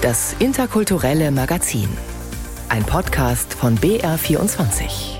[0.00, 1.88] Das interkulturelle Magazin.
[2.68, 5.18] Ein Podcast von BR24.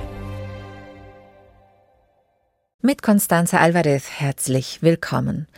[2.80, 5.49] Mit Constanza Alvarez herzlich willkommen.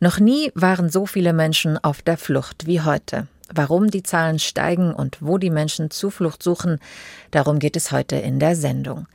[0.00, 3.28] Noch nie waren so viele Menschen auf der Flucht wie heute.
[3.52, 6.78] Warum die Zahlen steigen und wo die Menschen Zuflucht suchen,
[7.30, 9.06] darum geht es heute in der Sendung.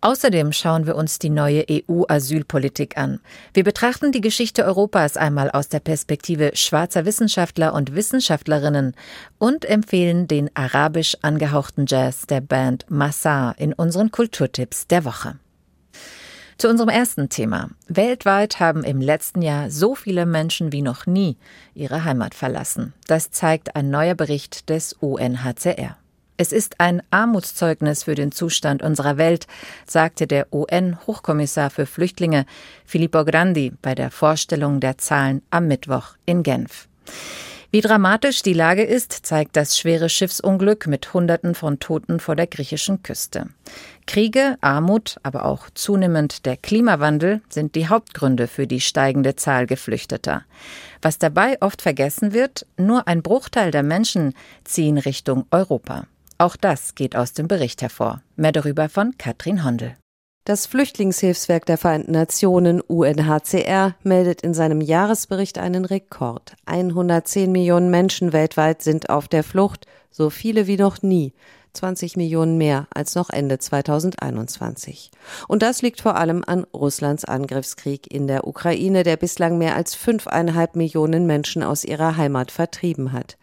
[0.00, 3.20] Außerdem schauen wir uns die neue EU-Asylpolitik an.
[3.54, 8.94] Wir betrachten die Geschichte Europas einmal aus der Perspektive schwarzer Wissenschaftler und Wissenschaftlerinnen
[9.38, 15.38] und empfehlen den arabisch angehauchten Jazz der Band Massar in unseren Kulturtipps der Woche.
[16.56, 17.70] Zu unserem ersten Thema.
[17.88, 21.36] Weltweit haben im letzten Jahr so viele Menschen wie noch nie
[21.74, 22.92] ihre Heimat verlassen.
[23.06, 25.96] Das zeigt ein neuer Bericht des UNHCR.
[26.36, 29.46] Es ist ein Armutszeugnis für den Zustand unserer Welt,
[29.86, 32.44] sagte der UN-Hochkommissar für Flüchtlinge
[32.84, 36.88] Filippo Grandi bei der Vorstellung der Zahlen am Mittwoch in Genf.
[37.74, 42.46] Wie dramatisch die Lage ist, zeigt das schwere Schiffsunglück mit Hunderten von Toten vor der
[42.46, 43.48] griechischen Küste.
[44.06, 50.44] Kriege, Armut, aber auch zunehmend der Klimawandel sind die Hauptgründe für die steigende Zahl Geflüchteter.
[51.02, 56.06] Was dabei oft vergessen wird, nur ein Bruchteil der Menschen ziehen Richtung Europa.
[56.38, 58.22] Auch das geht aus dem Bericht hervor.
[58.36, 59.96] Mehr darüber von Katrin Hondel.
[60.46, 66.54] Das Flüchtlingshilfswerk der Vereinten Nationen UNHCR meldet in seinem Jahresbericht einen Rekord.
[66.66, 71.32] 110 Millionen Menschen weltweit sind auf der Flucht, so viele wie noch nie.
[71.72, 75.10] 20 Millionen mehr als noch Ende 2021.
[75.48, 79.94] Und das liegt vor allem an Russlands Angriffskrieg in der Ukraine, der bislang mehr als
[79.94, 83.38] fünfeinhalb Millionen Menschen aus ihrer Heimat vertrieben hat.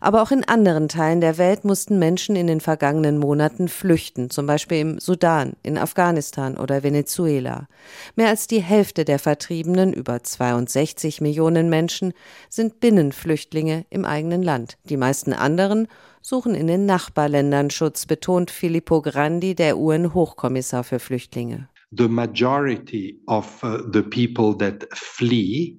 [0.00, 4.46] Aber auch in anderen Teilen der Welt mussten Menschen in den vergangenen Monaten flüchten, zum
[4.46, 7.68] Beispiel im Sudan, in Afghanistan oder Venezuela.
[8.14, 12.12] Mehr als die Hälfte der Vertriebenen, über 62 Millionen Menschen,
[12.48, 14.76] sind Binnenflüchtlinge im eigenen Land.
[14.84, 15.88] Die meisten anderen
[16.20, 21.68] suchen in den Nachbarländern Schutz, betont Filippo Grandi, der UN-Hochkommissar für Flüchtlinge.
[21.96, 25.78] The majority of uh, the people that flee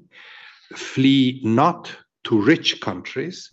[0.73, 2.06] flee not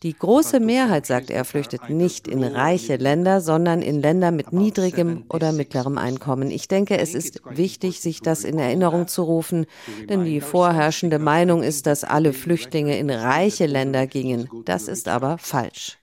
[0.02, 5.24] die große Mehrheit, sagt er, flüchtet nicht in reiche Länder, sondern in Länder mit niedrigem
[5.28, 6.50] oder mittlerem Einkommen.
[6.50, 9.66] Ich denke, es ist wichtig, sich das in Erinnerung zu rufen,
[10.08, 14.48] denn die vorherrschende Meinung ist, dass alle Flüchtlinge in reiche Länder gingen.
[14.64, 15.98] Das ist aber falsch.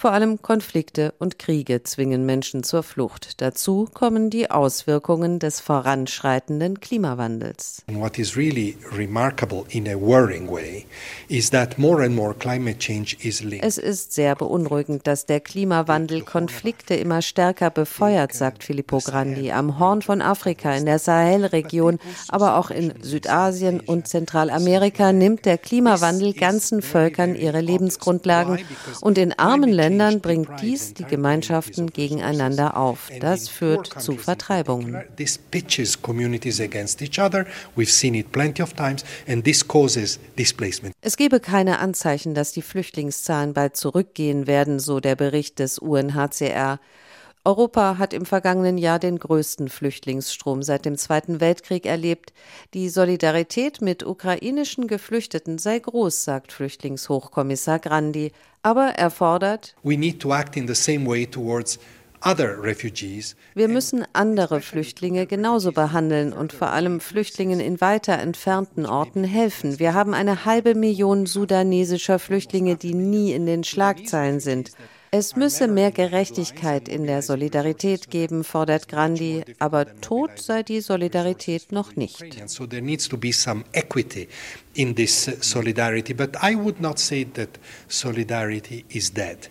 [0.00, 3.42] Vor allem Konflikte und Kriege zwingen Menschen zur Flucht.
[3.42, 7.82] Dazu kommen die Auswirkungen des voranschreitenden Klimawandels.
[7.88, 10.86] what is really remarkable in a worrying way
[11.28, 13.64] is that more and more climate change is linked.
[13.64, 19.78] Es ist sehr beunruhigend, dass der Klimawandel Konflikte immer stärker befeuert, sagt Filippo Grandi, am
[19.78, 26.32] Horn von Afrika, in der Sahelregion, aber auch in Südasien und Zentralamerika nimmt der Klimawandel
[26.32, 28.66] ganzen Völkern ihre Lebensgrundlage Niederlagen.
[29.00, 33.10] Und in armen Ländern bringt dies die Gemeinschaften gegeneinander auf.
[33.20, 35.02] Das führt zu Vertreibungen.
[41.02, 46.78] Es gebe keine Anzeichen, dass die Flüchtlingszahlen bald zurückgehen werden, so der Bericht des UNHCR.
[47.42, 52.34] Europa hat im vergangenen Jahr den größten Flüchtlingsstrom seit dem Zweiten Weltkrieg erlebt.
[52.74, 58.32] Die Solidarität mit ukrainischen Geflüchteten sei groß, sagt Flüchtlingshochkommissar Grandi.
[58.62, 59.74] Aber er fordert,
[63.54, 69.78] Wir müssen andere Flüchtlinge genauso behandeln und vor allem Flüchtlingen in weiter entfernten Orten helfen.
[69.78, 74.72] Wir haben eine halbe Million sudanesischer Flüchtlinge, die nie in den Schlagzeilen sind.
[75.12, 81.72] Es müsse mehr Gerechtigkeit in der Solidarität geben, fordert Grandi, aber tot sei die Solidarität
[81.72, 82.22] noch nicht.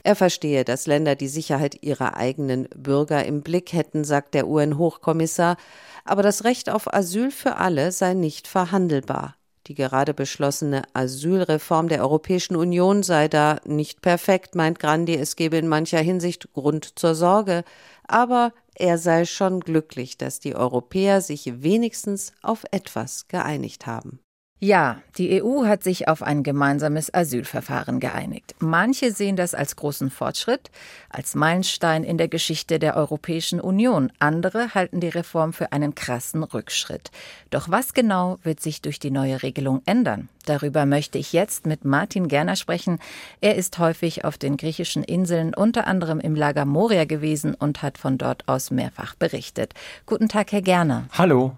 [0.04, 5.58] Er verstehe, dass Länder die Sicherheit ihrer eigenen Bürger im Blick hätten, sagt der UN-Hochkommissar,
[6.06, 9.36] aber das Recht auf Asyl für alle sei nicht verhandelbar.
[9.70, 15.58] Die gerade beschlossene Asylreform der Europäischen Union sei da nicht perfekt, meint Grandi, es gebe
[15.58, 17.64] in mancher Hinsicht Grund zur Sorge,
[18.08, 24.20] aber er sei schon glücklich, dass die Europäer sich wenigstens auf etwas geeinigt haben.
[24.62, 28.56] Ja, die EU hat sich auf ein gemeinsames Asylverfahren geeinigt.
[28.60, 30.70] Manche sehen das als großen Fortschritt,
[31.10, 34.12] als Meilenstein in der Geschichte der Europäischen Union.
[34.20, 37.10] Andere halten die Reform für einen krassen Rückschritt.
[37.52, 40.28] Doch was genau wird sich durch die neue Regelung ändern?
[40.46, 43.00] Darüber möchte ich jetzt mit Martin Gerner sprechen.
[43.40, 47.98] Er ist häufig auf den griechischen Inseln, unter anderem im Lager Moria gewesen und hat
[47.98, 49.74] von dort aus mehrfach berichtet.
[50.06, 51.06] Guten Tag, Herr Gerner.
[51.18, 51.56] Hallo.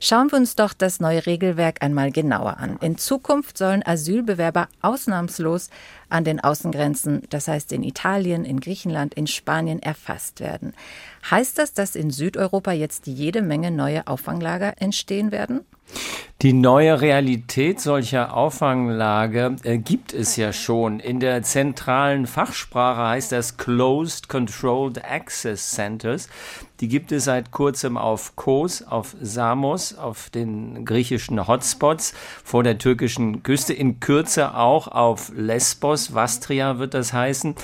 [0.00, 2.78] Schauen wir uns doch das neue Regelwerk einmal genauer an.
[2.80, 5.70] In Zukunft sollen Asylbewerber ausnahmslos
[6.12, 10.74] an den Außengrenzen, das heißt in Italien, in Griechenland, in Spanien, erfasst werden.
[11.30, 15.60] Heißt das, dass in Südeuropa jetzt jede Menge neue Auffanglager entstehen werden?
[16.40, 20.98] Die neue Realität solcher Auffanglager äh, gibt es ja schon.
[20.98, 26.28] In der zentralen Fachsprache heißt das Closed Controlled Access Centers.
[26.80, 32.12] Die gibt es seit kurzem auf Kos, auf Samos, auf den griechischen Hotspots
[32.42, 37.54] vor der türkischen Küste, in Kürze auch auf Lesbos, Vastria wird das heißen.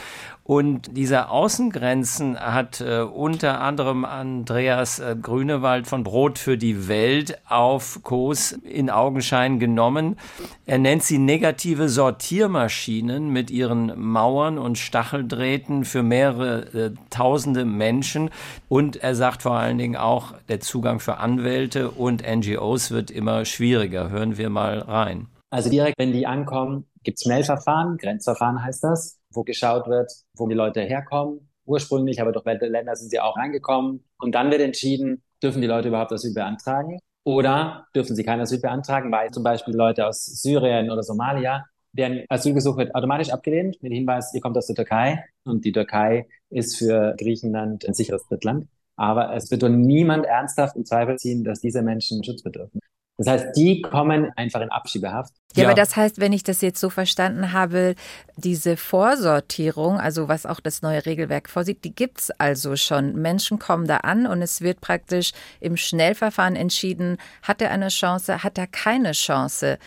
[0.48, 7.38] Und diese Außengrenzen hat äh, unter anderem Andreas äh, Grünewald von Brot für die Welt
[7.50, 10.16] auf Kos in Augenschein genommen.
[10.64, 18.30] Er nennt sie negative Sortiermaschinen mit ihren Mauern und Stacheldrähten für mehrere äh, tausende Menschen.
[18.70, 23.44] Und er sagt vor allen Dingen auch, der Zugang für Anwälte und NGOs wird immer
[23.44, 24.08] schwieriger.
[24.08, 25.26] Hören wir mal rein.
[25.50, 30.48] Also direkt, wenn die ankommen, gibt es Schnellverfahren, Grenzverfahren heißt das wo geschaut wird, wo
[30.48, 31.50] die Leute herkommen.
[31.64, 34.04] Ursprünglich, aber durch welche Länder sind sie auch reingekommen.
[34.18, 38.60] Und dann wird entschieden, dürfen die Leute überhaupt Asyl beantragen oder dürfen sie kein Asyl
[38.60, 43.92] beantragen, weil zum Beispiel Leute aus Syrien oder Somalia, deren Asylgesuch wird automatisch abgelehnt mit
[43.92, 48.26] dem Hinweis, ihr kommt aus der Türkei und die Türkei ist für Griechenland ein sicheres
[48.28, 48.66] Drittland.
[48.96, 52.80] Aber es wird doch niemand ernsthaft in Zweifel ziehen, dass diese Menschen Schutz bedürfen.
[53.18, 55.34] Das heißt, die kommen einfach in Abschiebehaft.
[55.54, 57.96] Ja, ja, aber das heißt, wenn ich das jetzt so verstanden habe,
[58.36, 63.16] diese Vorsortierung, also was auch das neue Regelwerk vorsieht, die gibt's also schon.
[63.16, 68.44] Menschen kommen da an und es wird praktisch im Schnellverfahren entschieden, hat er eine Chance,
[68.44, 69.78] hat er keine Chance.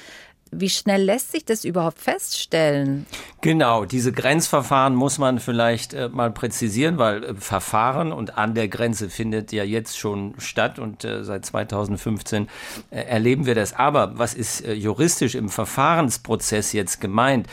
[0.53, 3.05] Wie schnell lässt sich das überhaupt feststellen?
[3.39, 8.67] Genau, diese Grenzverfahren muss man vielleicht äh, mal präzisieren, weil äh, Verfahren und an der
[8.67, 12.49] Grenze findet ja jetzt schon statt und äh, seit 2015
[12.89, 13.73] äh, erleben wir das.
[13.73, 17.47] Aber was ist äh, juristisch im Verfahrensprozess jetzt gemeint?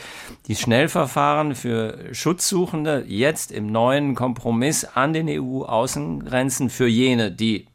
[0.47, 7.67] Die Schnellverfahren für Schutzsuchende jetzt im neuen Kompromiss an den EU-Außengrenzen für jene, die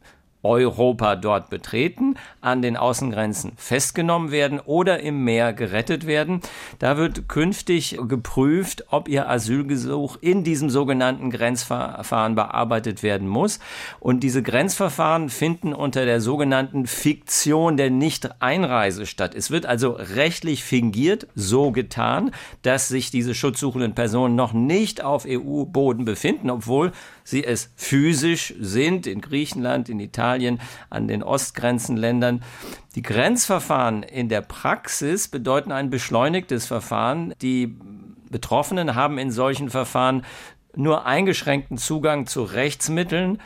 [0.44, 6.41] Europa dort betreten, an den Außengrenzen festgenommen werden oder im Meer gerettet werden.
[6.79, 13.58] Da wird künftig geprüft, ob ihr Asylgesuch in diesem sogenannten Grenzverfahren bearbeitet werden muss.
[14.00, 19.35] Und diese Grenzverfahren finden unter der sogenannten Fiktion der Nicht-Einreise statt.
[19.35, 22.31] Es wird also rechtlich fingiert so getan,
[22.62, 26.93] dass sich diese schutzsuchenden Personen noch nicht auf EU-Boden befinden, obwohl
[27.25, 30.61] sie es physisch sind, in Griechenland, in Italien,
[30.91, 32.43] an den Ostgrenzenländern.
[32.94, 37.35] Die Grenzverfahren in der Praxis bedeuten ein beschleunigtes Verfahren.
[37.41, 37.75] Die
[38.31, 40.25] Betroffenen haben in solchen Verfahren
[40.76, 43.41] nur eingeschränkten Zugang zu Rechtsmitteln,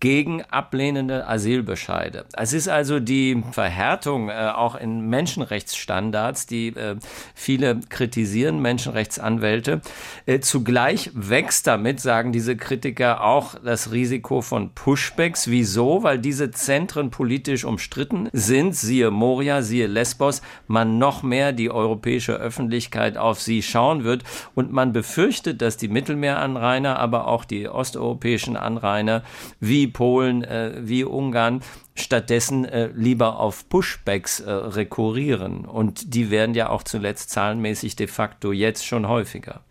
[0.00, 2.26] gegen ablehnende Asylbescheide.
[2.36, 6.96] Es ist also die Verhärtung äh, auch in Menschenrechtsstandards, die äh,
[7.34, 9.80] viele kritisieren, Menschenrechtsanwälte.
[10.26, 15.48] Äh, zugleich wächst damit, sagen diese Kritiker, auch das Risiko von Pushbacks.
[15.48, 16.02] Wieso?
[16.02, 22.34] Weil diese Zentren politisch umstritten sind, siehe Moria, siehe Lesbos, man noch mehr die europäische
[22.34, 28.58] Öffentlichkeit auf sie schauen wird und man befürchtet, dass die Mittelmeeranrainer, aber auch die osteuropäischen
[28.58, 29.22] Anrainer
[29.58, 31.62] wie Polen, äh, wie Ungarn
[31.94, 35.64] stattdessen äh, lieber auf Pushbacks äh, rekurrieren.
[35.64, 39.62] Und die werden ja auch zuletzt zahlenmäßig de facto jetzt schon häufiger.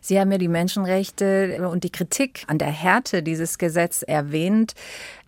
[0.00, 4.74] Sie haben ja die Menschenrechte und die Kritik an der Härte dieses Gesetzes erwähnt.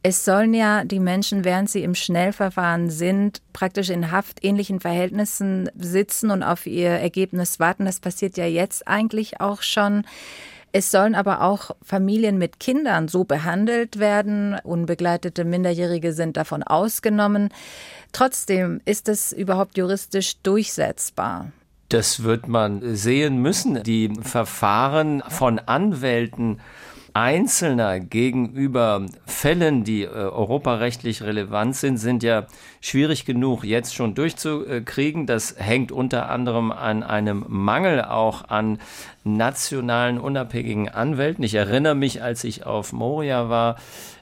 [0.03, 6.31] Es sollen ja die Menschen, während sie im Schnellverfahren sind, praktisch in haftähnlichen Verhältnissen sitzen
[6.31, 7.85] und auf ihr Ergebnis warten.
[7.85, 10.05] Das passiert ja jetzt eigentlich auch schon.
[10.77, 14.57] Es sollen aber auch Familien mit Kindern so behandelt werden.
[14.65, 17.51] Unbegleitete Minderjährige sind davon ausgenommen.
[18.11, 21.53] Trotzdem ist es überhaupt juristisch durchsetzbar.
[21.91, 23.85] Das wird man sehen müssen.
[23.85, 26.59] Die Verfahren von Anwälten
[27.17, 32.47] Einzelner gegenüber Fällen, die äh, europarechtlich relevant sind, sind ja
[32.81, 35.25] schwierig genug jetzt schon durchzukriegen.
[35.25, 38.79] Das hängt unter anderem an einem Mangel auch an
[39.23, 41.45] nationalen unabhängigen Anwälten.
[41.45, 43.77] Ich erinnere mich, als ich auf Moria war,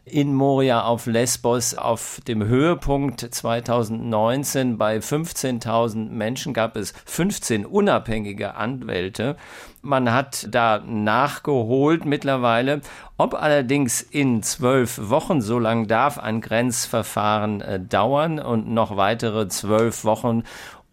[0.05, 8.55] in Moria auf Lesbos auf dem Höhepunkt 2019 bei 15.000 Menschen gab es 15 unabhängige
[8.55, 9.37] Anwälte.
[9.85, 12.83] Man hat da nachgeholt mittlerweile.
[13.17, 19.49] Ob allerdings in zwölf Wochen, so lang darf ein Grenzverfahren äh, dauern und noch weitere
[19.49, 20.45] zwölf Wochen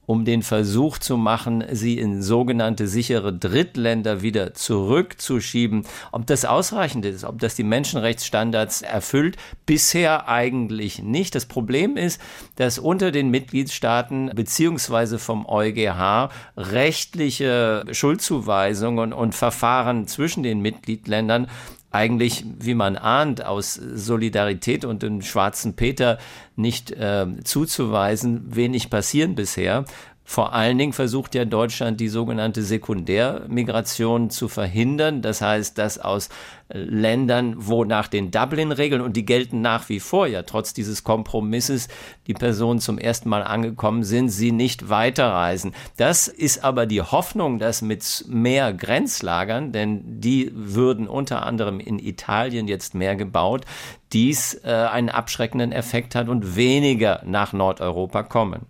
[0.10, 5.86] um den Versuch zu machen, sie in sogenannte sichere Drittländer wieder zurückzuschieben.
[6.12, 9.38] Ob das ausreichend ist, ob das die Menschenrechtsstandards erfüllt,
[9.68, 11.36] bisher eigentlich nicht.
[11.36, 12.20] Das Problem ist,
[12.56, 21.46] dass unter den Mitgliedstaaten beziehungsweise vom EuGH rechtliche Schuldzuweisungen und Verfahren zwischen den Mitgliedländern
[21.92, 26.20] eigentlich, wie man ahnt, aus Solidarität und dem schwarzen Peter
[26.56, 29.86] nicht äh, zuzuweisen, wenig passieren bisher.
[30.30, 35.24] Vor allen Dingen versucht ja Deutschland die sogenannte Sekundärmigration zu verhindern.
[35.24, 36.30] Das heißt, dass aus
[36.72, 41.88] Ländern, wo nach den Dublin-Regeln, und die gelten nach wie vor ja trotz dieses Kompromisses,
[42.28, 45.74] die Personen zum ersten Mal angekommen sind, sie nicht weiterreisen.
[45.98, 51.98] Das ist aber die Hoffnung, dass mit mehr Grenzlagern, denn die würden unter anderem in
[51.98, 53.66] Italien jetzt mehr gebaut,
[54.14, 58.68] dies äh, einen abschreckenden Effekt hat und weniger nach Nordeuropa kommen.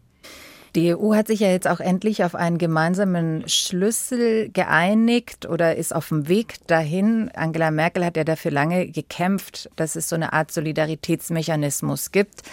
[0.76, 5.96] Die EU hat sich ja jetzt auch endlich auf einen gemeinsamen Schlüssel geeinigt oder ist
[5.96, 7.32] auf dem Weg dahin.
[7.34, 12.44] Angela Merkel hat ja dafür lange gekämpft, dass es so eine Art Solidaritätsmechanismus gibt.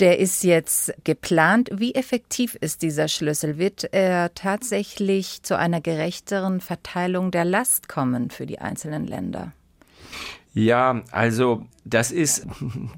[0.00, 1.70] Der ist jetzt geplant.
[1.72, 3.58] Wie effektiv ist dieser Schlüssel?
[3.58, 9.52] Wird er tatsächlich zu einer gerechteren Verteilung der Last kommen für die einzelnen Länder?
[10.56, 12.46] Ja, also das ist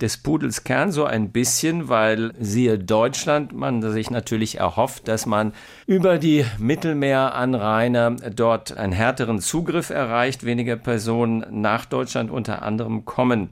[0.00, 5.54] des Pudels Kern so ein bisschen, weil siehe Deutschland, man sich natürlich erhofft, dass man
[5.86, 13.48] über die Mittelmeeranrainer dort einen härteren Zugriff erreicht, weniger Personen nach Deutschland unter anderem kommen.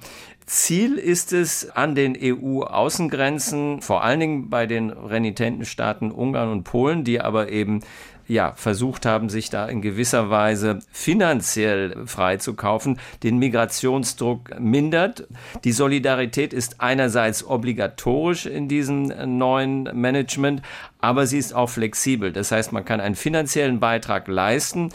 [0.46, 6.64] Ziel ist es an den EU-Außengrenzen, vor allen Dingen bei den renitenten Staaten Ungarn und
[6.64, 7.80] Polen, die aber eben
[8.26, 15.26] ja, versucht haben, sich da in gewisser Weise finanziell freizukaufen, den Migrationsdruck mindert.
[15.64, 20.62] Die Solidarität ist einerseits obligatorisch in diesem neuen Management,
[21.00, 22.32] aber sie ist auch flexibel.
[22.32, 24.90] Das heißt, man kann einen finanziellen Beitrag leisten.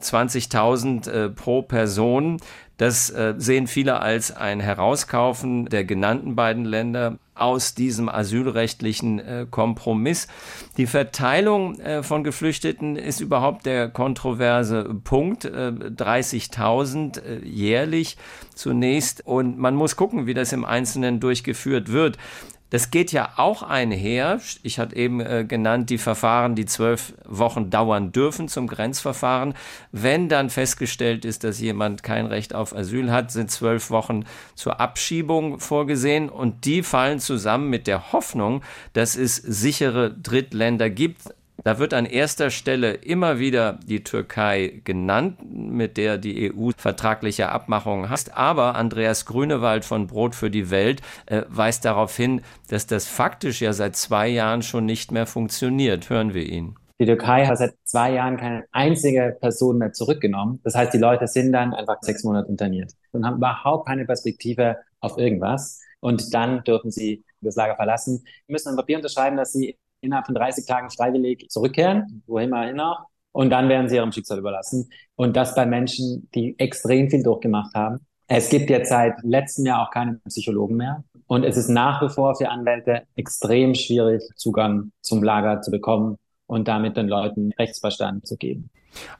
[0.00, 2.38] 20.000 äh, pro Person.
[2.76, 9.46] Das äh, sehen viele als ein Herauskaufen der genannten beiden Länder aus diesem asylrechtlichen äh,
[9.50, 10.28] Kompromiss.
[10.76, 15.44] Die Verteilung äh, von Geflüchteten ist überhaupt der kontroverse Punkt.
[15.44, 18.16] Äh, 30.000 äh, jährlich
[18.54, 19.26] zunächst.
[19.26, 22.18] Und man muss gucken, wie das im Einzelnen durchgeführt wird.
[22.72, 24.40] Das geht ja auch einher.
[24.62, 29.52] Ich hatte eben äh, genannt die Verfahren, die zwölf Wochen dauern dürfen zum Grenzverfahren.
[29.90, 34.24] Wenn dann festgestellt ist, dass jemand kein Recht auf Asyl hat, sind zwölf Wochen
[34.54, 38.62] zur Abschiebung vorgesehen und die fallen zusammen mit der Hoffnung,
[38.94, 41.20] dass es sichere Drittländer gibt,
[41.64, 47.50] da wird an erster Stelle immer wieder die Türkei genannt, mit der die EU vertragliche
[47.50, 48.36] Abmachungen hat.
[48.36, 53.60] Aber Andreas Grünewald von Brot für die Welt äh, weist darauf hin, dass das faktisch
[53.60, 56.10] ja seit zwei Jahren schon nicht mehr funktioniert.
[56.10, 56.76] Hören wir ihn.
[56.98, 60.60] Die Türkei hat seit zwei Jahren keine einzige Person mehr zurückgenommen.
[60.62, 64.76] Das heißt, die Leute sind dann einfach sechs Monate interniert und haben überhaupt keine Perspektive
[65.00, 65.80] auf irgendwas.
[66.00, 70.26] Und dann dürfen sie das Lager verlassen, die müssen ein Papier unterschreiben, dass sie innerhalb
[70.26, 73.06] von 30 Tagen freiwillig zurückkehren, wohin man hin auch.
[73.32, 74.90] Und dann werden sie ihrem Schicksal überlassen.
[75.16, 78.06] Und das bei Menschen, die extrem viel durchgemacht haben.
[78.28, 81.04] Es gibt jetzt seit letztem Jahr auch keine Psychologen mehr.
[81.26, 86.16] Und es ist nach wie vor für Anwälte extrem schwierig, Zugang zum Lager zu bekommen
[86.46, 88.70] und damit den Leuten Rechtsverstand zu geben.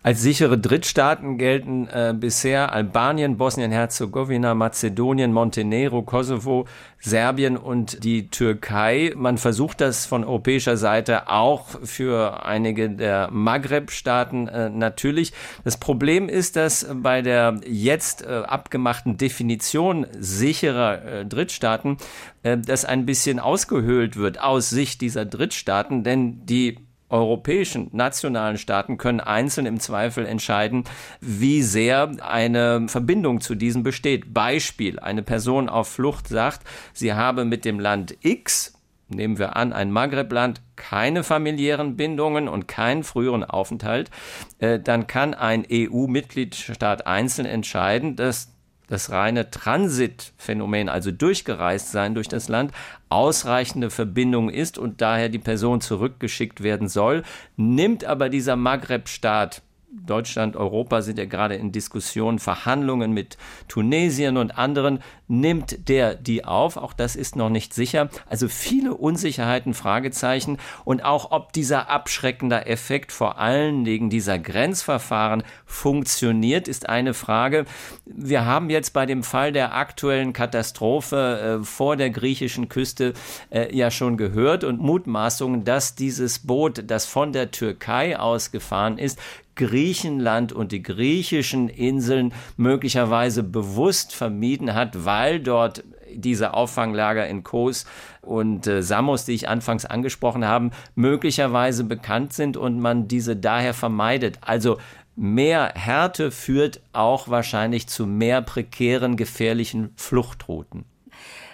[0.03, 6.67] Als sichere Drittstaaten gelten äh, bisher Albanien, Bosnien-Herzegowina, Mazedonien, Montenegro, Kosovo,
[6.99, 9.13] Serbien und die Türkei.
[9.17, 15.33] Man versucht das von europäischer Seite auch für einige der Maghreb-Staaten äh, natürlich.
[15.65, 21.97] Das Problem ist, dass bei der jetzt äh, abgemachten Definition sicherer äh, Drittstaaten
[22.43, 26.79] äh, das ein bisschen ausgehöhlt wird aus Sicht dieser Drittstaaten, denn die
[27.13, 30.85] europäischen nationalen Staaten können einzeln im Zweifel entscheiden,
[31.21, 34.35] wie sehr eine Verbindung zu diesem besteht.
[34.35, 38.75] Beispiel, eine Person auf Flucht sagt, sie habe mit dem Land X
[39.15, 44.11] nehmen wir an, ein Maghreb-Land, keine familiären Bindungen und keinen früheren Aufenthalt,
[44.59, 48.52] äh, dann kann ein EU-Mitgliedstaat einzeln entscheiden, dass
[48.93, 52.73] das reine Transitphänomen, also durchgereist sein durch das Land,
[53.09, 57.23] ausreichende Verbindung ist und daher die Person zurückgeschickt werden soll,
[57.57, 59.63] nimmt aber dieser Maghreb-Staat
[59.95, 63.37] Deutschland, Europa sind ja gerade in Diskussionen, Verhandlungen mit
[63.69, 65.01] Tunesien und anderen.
[65.29, 66.79] Nimmt der die auf?
[66.79, 68.09] Auch das ist noch nicht sicher.
[68.27, 75.43] Also viele Unsicherheiten, Fragezeichen und auch ob dieser abschreckende Effekt vor allen Dingen dieser Grenzverfahren
[75.67, 77.67] funktioniert, ist eine Frage.
[78.07, 83.13] Wir haben jetzt bei dem Fall der aktuellen Katastrophe äh, vor der griechischen Küste
[83.51, 89.19] äh, ja schon gehört und Mutmaßungen, dass dieses Boot, das von der Türkei ausgefahren ist,
[89.55, 97.87] Griechenland und die griechischen Inseln möglicherweise bewusst vermieden hat, weil dort diese Auffanglager in Kos
[98.21, 103.75] und äh, Samos, die ich anfangs angesprochen habe, möglicherweise bekannt sind und man diese daher
[103.75, 104.39] vermeidet.
[104.41, 104.79] Also
[105.17, 110.85] mehr Härte führt auch wahrscheinlich zu mehr prekären, gefährlichen Fluchtrouten.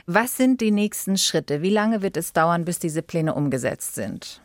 [0.07, 1.61] Was sind die nächsten Schritte?
[1.61, 4.41] Wie lange wird es dauern, bis diese Pläne umgesetzt sind?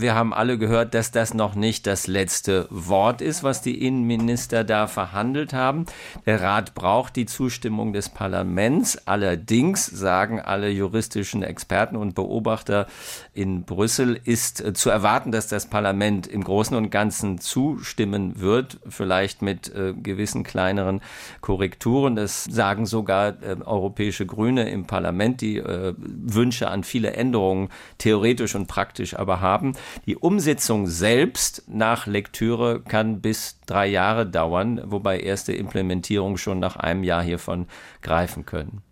[0.00, 4.62] Wir haben alle gehört, dass das noch nicht das letzte Wort ist, was die Innenminister
[4.62, 5.86] da verhandelt haben.
[6.24, 9.08] Der Rat braucht die Zustimmung des Parlaments.
[9.08, 12.86] Allerdings sagen alle juristischen Experten und Beobachter
[13.34, 18.78] in Brüssel, ist äh, zu erwarten, dass das Parlament im Großen und Ganzen zustimmen wird,
[18.88, 21.00] vielleicht mit äh, gewissen kleineren
[21.40, 22.14] Korrekturen.
[22.14, 28.54] Das sagen sogar äh, europäische Grüne im Parlament, die äh, Wünsche an viele Änderungen theoretisch
[28.54, 29.72] und praktisch aber haben.
[30.06, 36.76] Die Umsetzung selbst nach Lektüre kann bis drei Jahre dauern, wobei erste Implementierungen schon nach
[36.76, 37.66] einem Jahr hiervon
[38.02, 38.82] greifen können.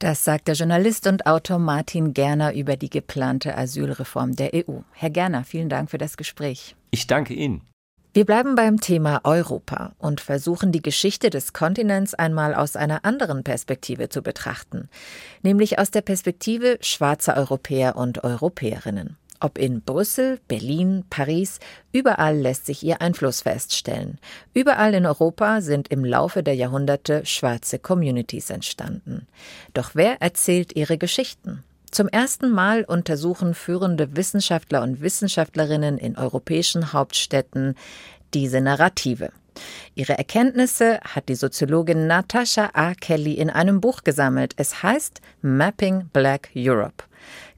[0.00, 4.80] Das sagt der Journalist und Autor Martin Gerner über die geplante Asylreform der EU.
[4.92, 6.74] Herr Gerner, vielen Dank für das Gespräch.
[6.90, 7.60] Ich danke Ihnen.
[8.12, 13.44] Wir bleiben beim Thema Europa und versuchen die Geschichte des Kontinents einmal aus einer anderen
[13.44, 14.88] Perspektive zu betrachten,
[15.42, 19.16] nämlich aus der Perspektive schwarzer Europäer und Europäerinnen.
[19.40, 21.60] Ob in Brüssel, Berlin, Paris,
[21.92, 24.18] überall lässt sich ihr Einfluss feststellen.
[24.52, 29.26] Überall in Europa sind im Laufe der Jahrhunderte schwarze Communities entstanden.
[29.72, 31.64] Doch wer erzählt ihre Geschichten?
[31.90, 37.74] Zum ersten Mal untersuchen führende Wissenschaftler und Wissenschaftlerinnen in europäischen Hauptstädten
[38.34, 39.30] diese Narrative.
[39.94, 42.94] Ihre Erkenntnisse hat die Soziologin Natasha A.
[42.94, 44.54] Kelly in einem Buch gesammelt.
[44.56, 47.04] Es heißt Mapping Black Europe.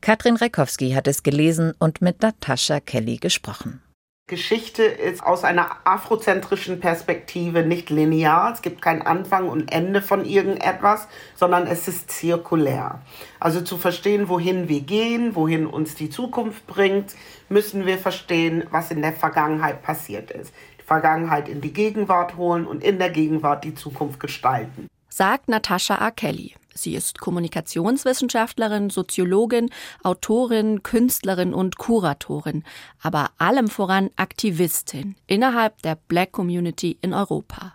[0.02, 3.80] Katrin Rekowski hat es gelesen und mit Natascha Kelly gesprochen.
[4.26, 8.52] Geschichte ist aus einer afrozentrischen Perspektive nicht linear.
[8.52, 11.06] Es gibt kein Anfang und Ende von irgendetwas,
[11.36, 13.00] sondern es ist zirkulär.
[13.38, 17.14] Also zu verstehen, wohin wir gehen, wohin uns die Zukunft bringt,
[17.48, 20.52] müssen wir verstehen, was in der Vergangenheit passiert ist.
[20.80, 24.88] Die Vergangenheit in die Gegenwart holen und in der Gegenwart die Zukunft gestalten.
[25.08, 26.10] Sagt Natascha A.
[26.10, 26.54] Kelly.
[26.74, 29.70] Sie ist Kommunikationswissenschaftlerin, Soziologin,
[30.02, 32.64] Autorin, Künstlerin und Kuratorin,
[33.00, 37.74] aber allem voran Aktivistin innerhalb der Black Community in Europa.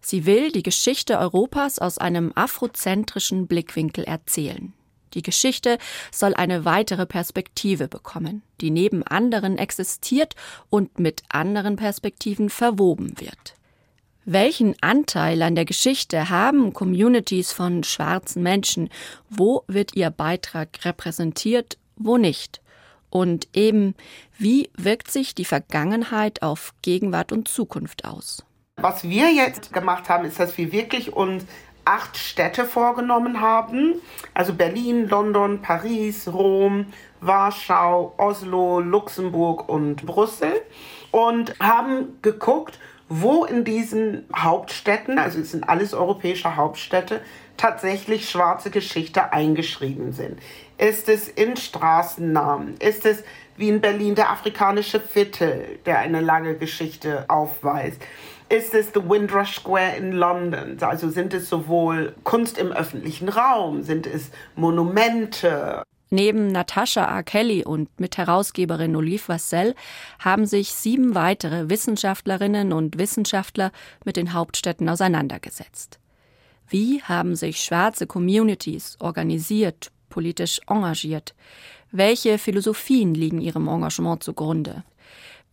[0.00, 4.72] Sie will die Geschichte Europas aus einem afrozentrischen Blickwinkel erzählen.
[5.14, 5.78] Die Geschichte
[6.10, 10.34] soll eine weitere Perspektive bekommen, die neben anderen existiert
[10.70, 13.54] und mit anderen Perspektiven verwoben wird.
[14.24, 18.88] Welchen Anteil an der Geschichte haben Communities von schwarzen Menschen?
[19.28, 22.60] Wo wird ihr Beitrag repräsentiert, wo nicht?
[23.10, 23.96] Und eben,
[24.38, 28.44] wie wirkt sich die Vergangenheit auf Gegenwart und Zukunft aus?
[28.76, 31.44] Was wir jetzt gemacht haben, ist, dass wir wirklich uns
[31.84, 33.96] acht Städte vorgenommen haben.
[34.34, 36.86] Also Berlin, London, Paris, Rom,
[37.20, 40.62] Warschau, Oslo, Luxemburg und Brüssel.
[41.10, 42.78] Und haben geguckt,
[43.20, 47.20] wo in diesen Hauptstädten, also es sind alles europäische Hauptstädte,
[47.58, 50.38] tatsächlich schwarze Geschichte eingeschrieben sind.
[50.78, 52.76] Ist es in Straßennamen?
[52.78, 53.22] Ist es
[53.58, 58.00] wie in Berlin der afrikanische Viertel, der eine lange Geschichte aufweist?
[58.48, 60.78] Ist es The Windrush Square in London?
[60.80, 65.82] Also sind es sowohl Kunst im öffentlichen Raum, sind es Monumente,
[66.14, 67.22] Neben Natascha A.
[67.22, 69.74] Kelly und Mitherausgeberin Olive Vassell
[70.18, 73.72] haben sich sieben weitere Wissenschaftlerinnen und Wissenschaftler
[74.04, 75.98] mit den Hauptstädten auseinandergesetzt.
[76.68, 81.34] Wie haben sich schwarze Communities organisiert, politisch engagiert?
[81.92, 84.84] Welche Philosophien liegen ihrem Engagement zugrunde?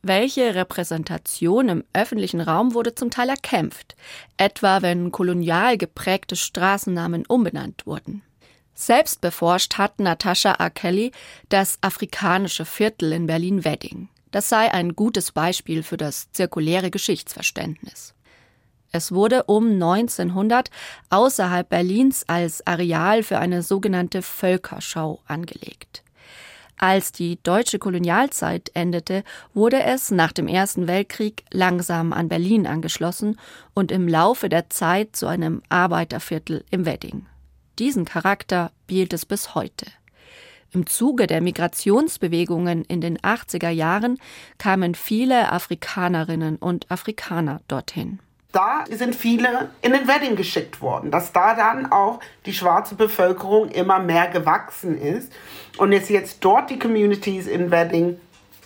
[0.02, 3.96] Welche Repräsentation im öffentlichen Raum wurde zum Teil erkämpft,
[4.36, 8.24] etwa wenn kolonial geprägte Straßennamen umbenannt wurden?
[8.82, 10.70] Selbst beforscht hat Natascha A.
[10.70, 11.12] Kelly
[11.50, 14.08] das afrikanische Viertel in Berlin-Wedding.
[14.32, 18.14] Das sei ein gutes Beispiel für das zirkuläre Geschichtsverständnis.
[18.94, 20.70] Es wurde um 1900
[21.10, 26.02] außerhalb Berlins als Areal für eine sogenannte Völkerschau angelegt.
[26.78, 33.38] Als die deutsche Kolonialzeit endete, wurde es nach dem Ersten Weltkrieg langsam an Berlin angeschlossen
[33.74, 37.26] und im Laufe der Zeit zu einem Arbeiterviertel im Wedding.
[37.80, 39.86] Diesen Charakter behielt es bis heute.
[40.72, 44.20] Im Zuge der Migrationsbewegungen in den 80er Jahren
[44.58, 48.20] kamen viele Afrikanerinnen und Afrikaner dorthin
[48.52, 53.70] da sind viele in den Wedding geschickt worden, dass da dann auch die schwarze Bevölkerung
[53.70, 55.32] immer mehr gewachsen ist
[55.78, 58.20] und es jetzt dort die Communities in Wedding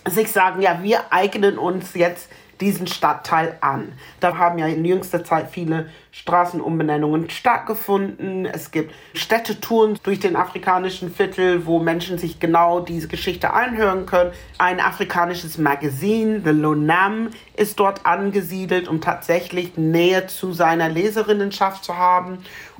[0.06, 2.28] sich sagen, ja, wir eignen uns jetzt
[2.60, 3.92] diesen Stadtteil an.
[4.20, 8.46] Da haben ja in jüngster Zeit viele Straßenumbenennungen stattgefunden.
[8.46, 14.32] Es gibt Städtetouren durch den afrikanischen Viertel, wo Menschen sich genau diese Geschichte anhören können.
[14.58, 21.96] Ein afrikanisches Magazin, The Lonam, ist dort angesiedelt, um tatsächlich Nähe zu seiner Leserinnenschaft zu
[21.96, 22.38] haben.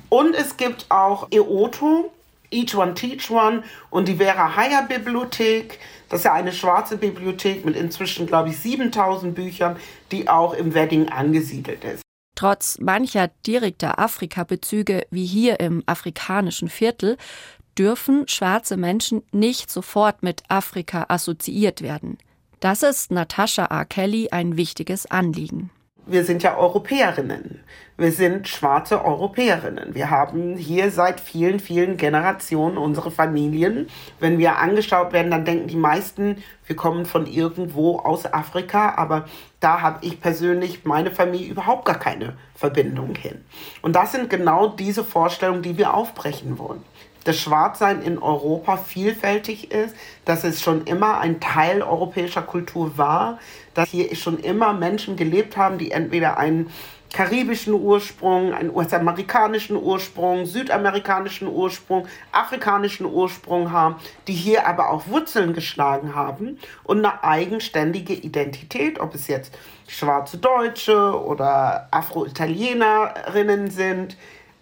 [0.08, 2.10] Und es gibt auch EOTO,
[2.54, 5.80] Each One Teach One und die Vera Heyer Bibliothek.
[6.08, 9.76] Das ist ja eine schwarze Bibliothek mit inzwischen, glaube ich, 7000 Büchern,
[10.12, 12.02] die auch im Wedding angesiedelt ist.
[12.36, 17.16] Trotz mancher direkter Afrika-Bezüge wie hier im afrikanischen Viertel
[17.78, 22.18] dürfen schwarze Menschen nicht sofort mit Afrika assoziiert werden.
[22.60, 23.84] Das ist Natascha A.
[23.84, 25.70] Kelly ein wichtiges Anliegen
[26.06, 27.60] wir sind ja Europäerinnen.
[27.96, 29.94] Wir sind schwarze Europäerinnen.
[29.94, 33.88] Wir haben hier seit vielen, vielen Generationen unsere Familien.
[34.18, 39.26] Wenn wir angeschaut werden, dann denken die meisten, wir kommen von irgendwo aus Afrika, aber
[39.60, 43.44] da habe ich persönlich meine Familie überhaupt gar keine Verbindung hin.
[43.80, 46.82] Und das sind genau diese Vorstellungen, die wir aufbrechen wollen
[47.24, 53.38] das Schwarzsein in Europa vielfältig ist, dass es schon immer ein Teil europäischer Kultur war,
[53.72, 56.70] dass hier schon immer Menschen gelebt haben, die entweder einen
[57.14, 65.54] karibischen Ursprung, einen US-amerikanischen Ursprung, südamerikanischen Ursprung, afrikanischen Ursprung haben, die hier aber auch Wurzeln
[65.54, 69.54] geschlagen haben und eine eigenständige Identität, ob es jetzt
[69.86, 74.16] schwarze Deutsche oder Afro-Italienerinnen sind,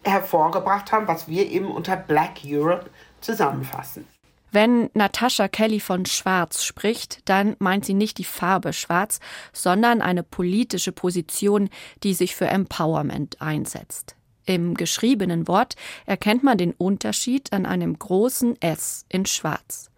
[0.05, 4.07] hervorgebracht haben, was wir eben unter Black Europe zusammenfassen.
[4.51, 9.19] Wenn Natascha Kelly von Schwarz spricht, dann meint sie nicht die Farbe Schwarz,
[9.55, 11.71] sondern eine politische Position,
[12.03, 14.15] die sich für Empowerment einsetzt.
[14.45, 19.91] Im geschriebenen Wort erkennt man den Unterschied an einem großen S in Schwarz.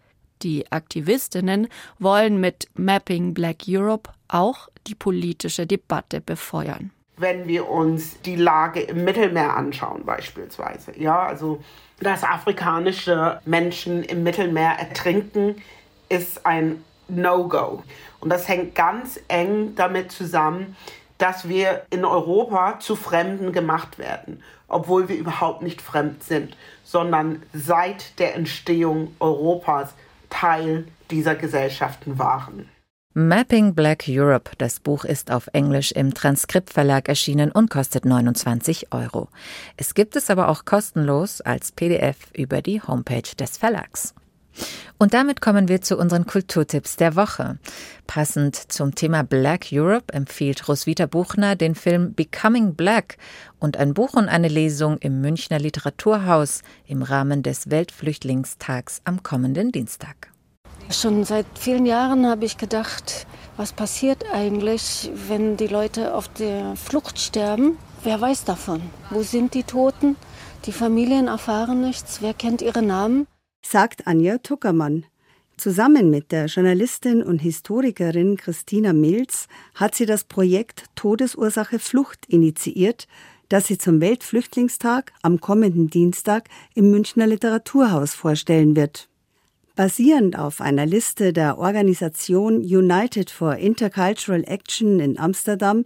[0.42, 1.66] Die Aktivistinnen
[1.98, 8.80] wollen mit Mapping Black Europe auch die politische Debatte befeuern wenn wir uns die Lage
[8.80, 10.98] im Mittelmeer anschauen beispielsweise.
[10.98, 11.62] Ja, also
[12.00, 15.56] dass afrikanische Menschen im Mittelmeer ertrinken,
[16.08, 17.82] ist ein No-Go.
[18.20, 20.76] Und das hängt ganz eng damit zusammen,
[21.18, 27.42] dass wir in Europa zu Fremden gemacht werden, obwohl wir überhaupt nicht fremd sind, sondern
[27.52, 29.94] seit der Entstehung Europas
[30.30, 32.68] Teil dieser Gesellschaften waren.
[33.16, 39.28] Mapping Black Europe, das Buch ist auf Englisch im Transkriptverlag erschienen und kostet 29 Euro.
[39.76, 44.14] Es gibt es aber auch kostenlos als PDF über die Homepage des Verlags.
[44.98, 47.60] Und damit kommen wir zu unseren Kulturtipps der Woche.
[48.08, 53.16] Passend zum Thema Black Europe empfiehlt Roswitha Buchner den Film Becoming Black
[53.60, 59.70] und ein Buch und eine Lesung im Münchner Literaturhaus im Rahmen des Weltflüchtlingstags am kommenden
[59.70, 60.33] Dienstag.
[60.90, 66.76] Schon seit vielen Jahren habe ich gedacht, was passiert eigentlich, wenn die Leute auf der
[66.76, 67.78] Flucht sterben?
[68.02, 68.82] Wer weiß davon?
[69.10, 70.16] Wo sind die Toten?
[70.66, 72.20] Die Familien erfahren nichts.
[72.20, 73.26] Wer kennt ihre Namen?
[73.64, 75.06] Sagt Anja Tuckermann.
[75.56, 83.06] Zusammen mit der Journalistin und Historikerin Christina Milz hat sie das Projekt Todesursache Flucht initiiert,
[83.48, 89.08] das sie zum Weltflüchtlingstag am kommenden Dienstag im Münchner Literaturhaus vorstellen wird.
[89.76, 95.84] Basierend auf einer Liste der Organisation United for Intercultural Action in Amsterdam,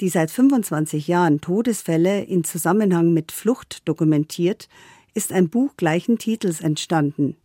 [0.00, 4.68] die seit 25 Jahren Todesfälle in Zusammenhang mit Flucht dokumentiert,
[5.14, 7.36] ist ein Buch gleichen Titels entstanden.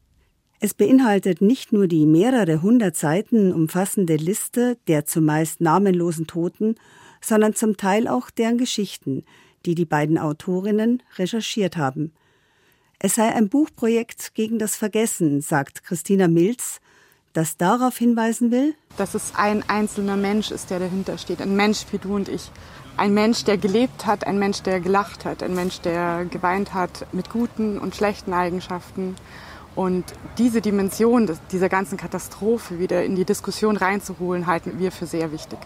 [0.59, 6.73] Es beinhaltet nicht nur die mehrere hundert Seiten umfassende Liste der zumeist namenlosen Toten,
[7.21, 9.25] sondern zum Teil auch deren Geschichten,
[9.67, 12.13] die die beiden Autorinnen recherchiert haben.
[13.05, 16.79] Es sei ein Buchprojekt gegen das Vergessen, sagt Christina Milz,
[17.33, 21.41] das darauf hinweisen will, dass es ein einzelner Mensch ist, der dahinter steht.
[21.41, 22.49] Ein Mensch wie du und ich.
[22.95, 27.05] Ein Mensch, der gelebt hat, ein Mensch, der gelacht hat, ein Mensch, der geweint hat
[27.11, 29.17] mit guten und schlechten Eigenschaften.
[29.75, 30.05] Und
[30.37, 35.59] diese Dimension dieser ganzen Katastrophe wieder in die Diskussion reinzuholen, halten wir für sehr wichtig.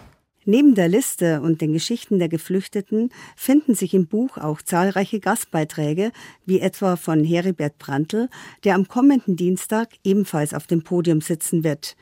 [0.50, 6.10] Neben der Liste und den Geschichten der Geflüchteten finden sich im Buch auch zahlreiche Gastbeiträge,
[6.46, 8.30] wie etwa von Heribert Brandl,
[8.64, 11.96] der am kommenden Dienstag ebenfalls auf dem Podium sitzen wird.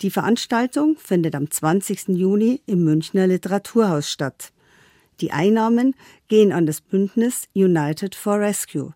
[0.00, 2.10] Die Veranstaltung findet am 20.
[2.10, 4.52] Juni im Münchner Literaturhaus statt.
[5.20, 5.96] Die Einnahmen
[6.28, 8.94] gehen an das Bündnis United for Rescue.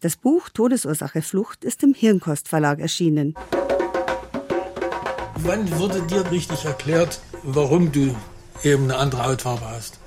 [0.00, 3.34] Das Buch Todesursache Flucht ist im Hirnkost Verlag erschienen.
[5.42, 8.14] Wann wurde dir richtig erklärt, warum du
[8.62, 9.98] eben eine andere Hautfarbe hast?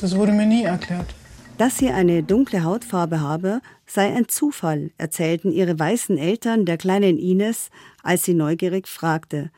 [0.00, 1.14] Das wurde mir nie erklärt.
[1.56, 7.18] Dass sie eine dunkle Hautfarbe habe, sei ein Zufall, erzählten ihre weißen Eltern der kleinen
[7.18, 7.70] Ines,
[8.02, 9.50] als sie neugierig fragte.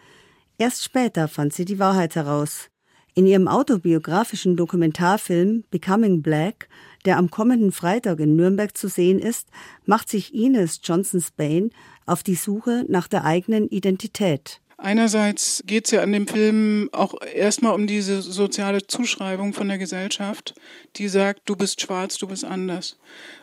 [0.56, 2.70] Erst später fand sie die Wahrheit heraus.
[3.14, 6.68] In ihrem autobiografischen Dokumentarfilm Becoming Black,
[7.04, 9.48] der am kommenden Freitag in Nürnberg zu sehen ist,
[9.84, 11.70] macht sich Ines Johnson Spain
[12.06, 14.60] auf die Suche nach der eigenen Identität.
[14.82, 19.76] Einerseits geht es ja an dem Film auch erstmal um diese soziale Zuschreibung von der
[19.76, 20.54] Gesellschaft,
[20.96, 22.96] die sagt, du bist schwarz, du bist anders.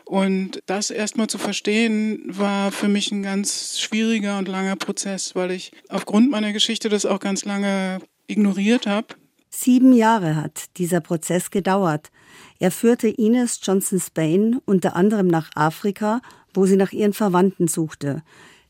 [0.04, 5.52] Und das erstmal zu verstehen, war für mich ein ganz schwieriger und langer Prozess, weil
[5.52, 9.06] ich aufgrund meiner Geschichte das auch ganz lange ignoriert habe.
[9.48, 12.10] Sieben Jahre hat dieser Prozess gedauert.
[12.58, 16.20] Er führte Ines Johnson Spain unter anderem nach Afrika,
[16.52, 18.24] wo sie nach ihren Verwandten suchte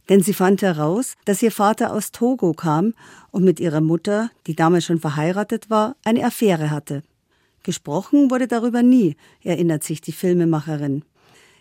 [0.08, 2.94] denn sie fand heraus, dass ihr Vater aus Togo kam
[3.30, 7.02] und mit ihrer Mutter, die damals schon verheiratet war, eine Affäre hatte.
[7.62, 11.04] Gesprochen wurde darüber nie, erinnert sich die Filmemacherin.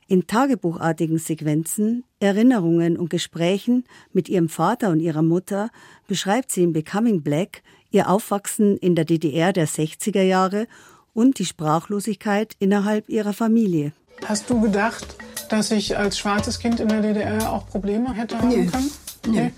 [0.07, 3.83] In tagebuchartigen Sequenzen, Erinnerungen und Gesprächen
[4.13, 5.69] mit ihrem Vater und ihrer Mutter
[6.07, 10.67] beschreibt sie in Becoming Black ihr Aufwachsen in der DDR der 60er Jahre
[11.13, 13.91] und die Sprachlosigkeit innerhalb ihrer Familie.
[14.25, 15.06] Hast du gedacht,
[15.49, 18.65] dass ich als schwarzes Kind in der DDR auch Probleme hätte haben Nö.
[18.65, 18.91] können?
[19.25, 19.32] Nö.
[19.32, 19.51] Nee.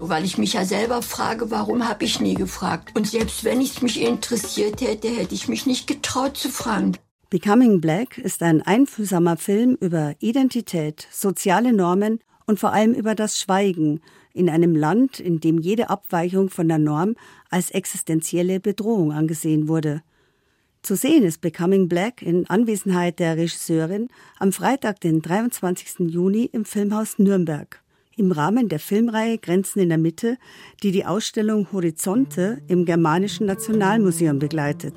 [0.00, 2.96] Weil ich mich ja selber frage, warum habe ich nie gefragt?
[2.96, 6.96] Und selbst wenn es mich interessiert hätte, hätte ich mich nicht getraut zu fragen.
[7.30, 13.38] Becoming Black ist ein einfühlsamer Film über Identität, soziale Normen und vor allem über das
[13.38, 14.00] Schweigen
[14.32, 17.16] in einem Land, in dem jede Abweichung von der Norm
[17.50, 20.02] als existenzielle Bedrohung angesehen wurde.
[20.82, 26.08] Zu sehen ist Becoming Black in Anwesenheit der Regisseurin am Freitag, den 23.
[26.10, 27.82] Juni im Filmhaus Nürnberg.
[28.16, 30.38] Im Rahmen der Filmreihe Grenzen in der Mitte,
[30.82, 34.94] die die Ausstellung Horizonte im Germanischen Nationalmuseum begleitet.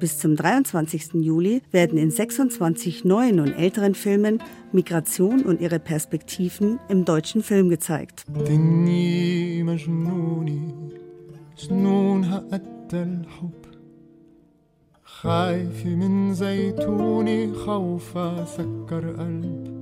[0.00, 1.14] Bis zum 23.
[1.14, 7.68] Juli werden in 26 neuen und älteren Filmen Migration und ihre Perspektiven im deutschen Film
[7.68, 8.24] gezeigt.
[15.23, 19.79] خايفة من زيتوني خوفة سكر قلب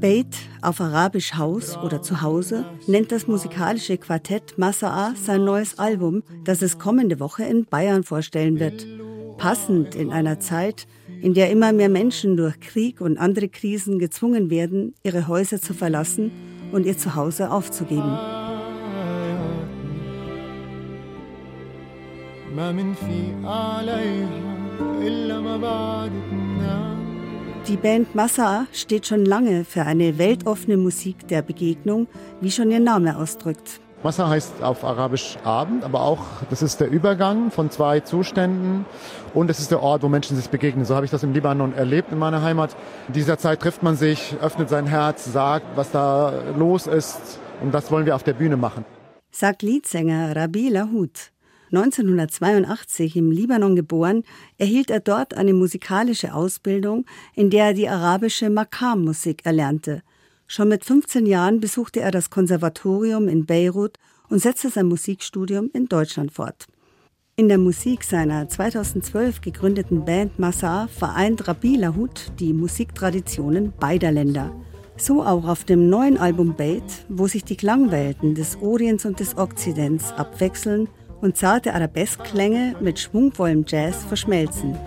[0.00, 6.62] Beit, auf Arabisch Haus oder Zuhause, nennt das musikalische Quartett Masa'a sein neues Album, das
[6.62, 8.86] es kommende Woche in Bayern vorstellen wird.
[9.36, 10.86] Passend in einer Zeit,
[11.20, 15.74] in der immer mehr Menschen durch Krieg und andere Krisen gezwungen werden, ihre Häuser zu
[15.74, 16.30] verlassen
[16.72, 18.16] und ihr Zuhause aufzugeben.
[27.67, 32.07] die Band Massa steht schon lange für eine weltoffene Musik der Begegnung,
[32.41, 33.81] wie schon ihr Name ausdrückt.
[34.03, 38.85] Massa heißt auf Arabisch Abend, aber auch, das ist der Übergang von zwei Zuständen
[39.33, 40.85] und es ist der Ort, wo Menschen sich begegnen.
[40.85, 42.75] So habe ich das im Libanon erlebt in meiner Heimat.
[43.07, 47.73] In dieser Zeit trifft man sich, öffnet sein Herz, sagt, was da los ist und
[47.73, 48.85] das wollen wir auf der Bühne machen.
[49.31, 51.34] Sagt Liedsänger Rabi Lahut.
[51.75, 54.23] 1982 im Libanon geboren,
[54.57, 60.01] erhielt er dort eine musikalische Ausbildung, in der er die arabische Makam-Musik erlernte.
[60.47, 63.97] Schon mit 15 Jahren besuchte er das Konservatorium in Beirut
[64.29, 66.67] und setzte sein Musikstudium in Deutschland fort.
[67.35, 74.55] In der Musik seiner 2012 gegründeten Band Massar vereint Rabi Lahut die Musiktraditionen beider Länder.
[74.95, 79.37] So auch auf dem neuen Album Bait, wo sich die Klangwelten des Orients und des
[79.37, 80.87] Okzidents abwechseln
[81.25, 84.77] und zarte Arabeskklänge mit schwungvollem Jazz verschmelzen.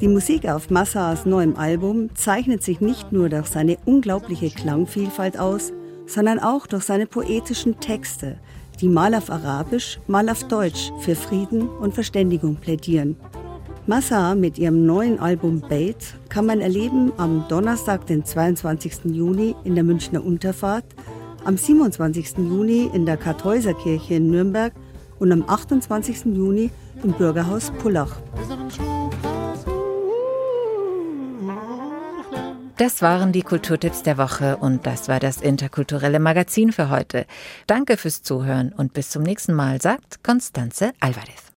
[0.00, 5.72] Die Musik auf Massas neuem Album zeichnet sich nicht nur durch seine unglaubliche Klangvielfalt aus,
[6.06, 8.36] sondern auch durch seine poetischen Texte,
[8.80, 13.16] die mal auf Arabisch, mal auf Deutsch für Frieden und Verständigung plädieren.
[13.86, 15.96] Massa mit ihrem neuen Album Bait
[16.28, 19.06] kann man erleben am Donnerstag, den 22.
[19.06, 20.84] Juni in der Münchner Unterfahrt,
[21.44, 22.38] am 27.
[22.38, 24.72] Juni in der Kartäuserkirche in Nürnberg
[25.18, 26.26] und am 28.
[26.26, 26.70] Juni
[27.02, 28.16] im Bürgerhaus Pullach.
[32.76, 37.26] Das waren die Kulturtipps der Woche und das war das interkulturelle Magazin für heute.
[37.66, 41.50] Danke fürs Zuhören und bis zum nächsten Mal, sagt Constanze Alvarez.